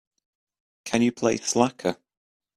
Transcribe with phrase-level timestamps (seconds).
[0.83, 1.95] Can you play Slacker?